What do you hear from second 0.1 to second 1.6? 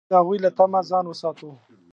د هغوی له طمع ځان وساتو.